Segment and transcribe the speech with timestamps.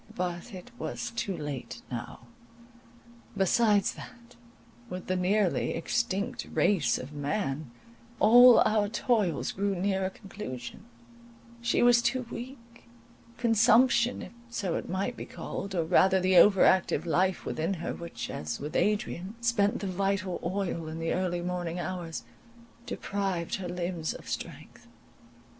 [0.15, 2.21] But it was too late now.
[3.37, 4.35] Besides that,
[4.89, 7.69] with the nearly extinct race of man,
[8.19, 10.85] all our toils grew near a conclusion,
[11.61, 12.87] she was too weak;
[13.37, 17.93] consumption, if so it might be called, or rather the over active life within her,
[17.93, 22.23] which, as with Adrian, spent the vital oil in the early morning hours,
[22.87, 24.87] deprived her limbs of strength.